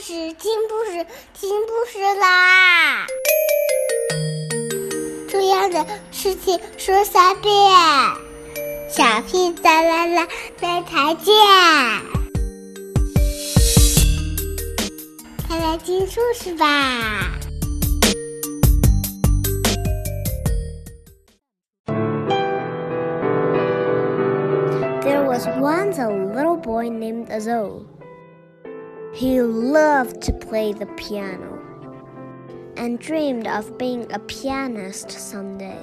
[0.00, 3.06] 事，听故事，听故事啦！
[5.28, 7.52] 重要的事情说三遍，
[8.88, 10.28] 小屁哒啦啦，
[10.60, 11.34] 明天见！
[15.48, 17.32] 快来听故事吧。
[25.02, 27.84] There was once a little boy named Azul.
[29.18, 31.58] He loved to play the piano
[32.76, 35.82] and dreamed of being a pianist someday.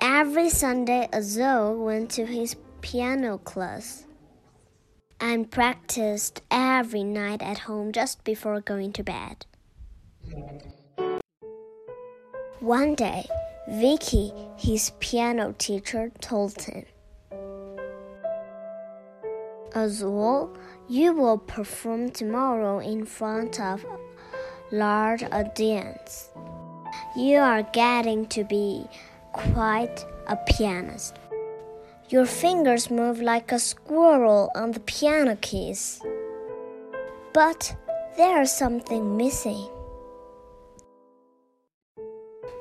[0.00, 4.06] Every Sunday, Azul went to his piano class
[5.20, 9.44] and practiced every night at home just before going to bed.
[12.60, 13.26] One day,
[13.68, 16.86] Vicky, his piano teacher, told him,
[19.76, 20.56] Azul,
[20.88, 23.84] you will perform tomorrow in front of
[24.72, 26.30] large audience.
[27.14, 28.86] You are getting to be
[29.34, 31.16] quite a pianist.
[32.08, 36.00] Your fingers move like a squirrel on the piano keys.
[37.34, 37.76] But
[38.16, 39.68] there's something missing.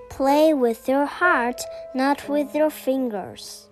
[0.09, 1.61] Play with your heart,
[1.93, 3.69] not with your fingers.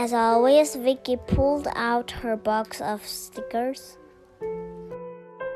[0.00, 3.98] As always, Vicky pulled out her box of stickers.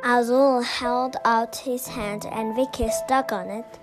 [0.03, 3.79] Azul held out his hand and Vicky stuck on it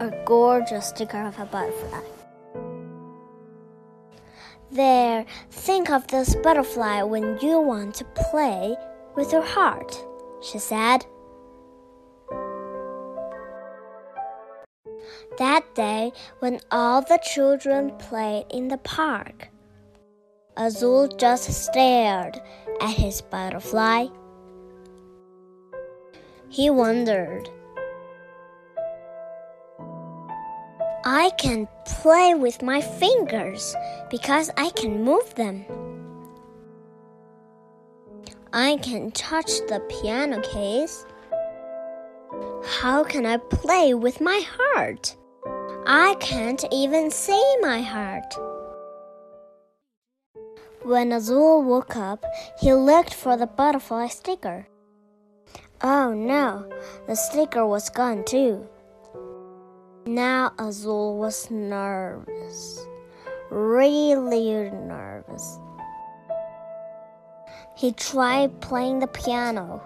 [0.00, 2.00] a gorgeous sticker of a butterfly.
[4.70, 8.74] There, think of this butterfly when you want to play
[9.16, 10.02] with your heart,
[10.42, 11.04] she said.
[15.38, 19.48] That day, when all the children played in the park,
[20.56, 22.40] Azul just stared
[22.80, 24.06] at his butterfly.
[26.48, 27.48] He wondered.
[31.04, 33.74] I can play with my fingers
[34.10, 35.64] because I can move them.
[38.52, 41.06] I can touch the piano case.
[42.64, 45.16] How can I play with my heart?
[45.92, 48.38] I can't even see my heart.
[50.82, 52.24] When Azul woke up,
[52.60, 54.68] he looked for the butterfly sticker.
[55.82, 56.70] Oh no,
[57.08, 58.68] the sticker was gone too.
[60.06, 62.86] Now Azul was nervous,
[63.50, 65.58] really nervous.
[67.76, 69.82] He tried playing the piano,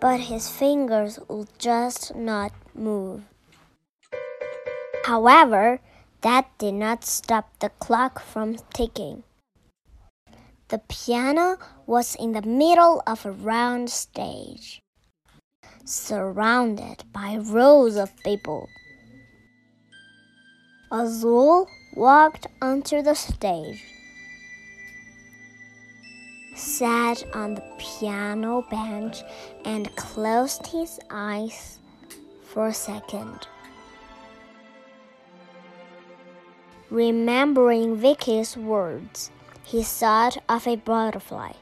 [0.00, 3.22] but his fingers would just not move.
[5.04, 5.80] However,
[6.22, 9.22] that did not stop the clock from ticking.
[10.68, 14.80] The piano was in the middle of a round stage,
[15.84, 18.66] surrounded by rows of people.
[20.90, 23.84] Azul walked onto the stage,
[26.56, 29.22] sat on the piano bench,
[29.66, 31.78] and closed his eyes
[32.40, 33.46] for a second.
[36.90, 39.30] Remembering Vicky's words,
[39.64, 41.52] he thought of a butterfly.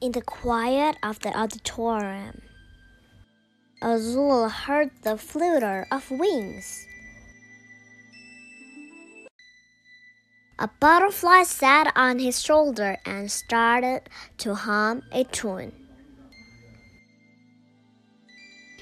[0.00, 2.40] In the quiet of the auditorium,
[3.82, 6.86] Azul heard the flutter of wings.
[10.58, 15.72] A butterfly sat on his shoulder and started to hum a tune.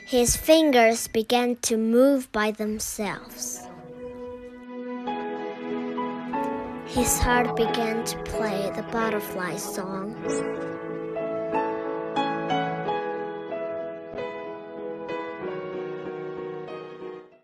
[0.06, 3.66] His fingers began to move by themselves.
[6.92, 10.14] His heart began to play the butterfly song.